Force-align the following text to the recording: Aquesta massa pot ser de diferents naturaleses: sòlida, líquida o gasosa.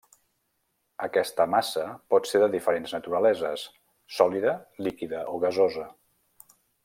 Aquesta 1.07 1.45
massa 1.55 1.83
pot 2.13 2.29
ser 2.31 2.41
de 2.45 2.47
diferents 2.55 2.95
naturaleses: 2.97 3.67
sòlida, 4.21 4.57
líquida 4.87 5.23
o 5.35 5.45
gasosa. 5.45 5.89